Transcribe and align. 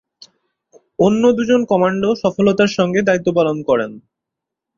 অন্য 0.99 1.23
দুজন 1.37 1.61
কমান্ডো 1.65 2.09
সফলতার 2.23 2.69
সঙ্গে 2.77 3.01
দায়িত্ব 3.01 3.27
পালন 3.37 3.57
করেন। 3.69 3.91